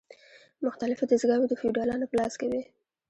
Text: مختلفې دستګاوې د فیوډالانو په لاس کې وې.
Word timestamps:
مختلفې 0.65 1.05
دستګاوې 1.07 1.45
د 1.49 1.53
فیوډالانو 1.59 2.09
په 2.09 2.15
لاس 2.19 2.33
کې 2.39 2.47
وې. 2.51 2.61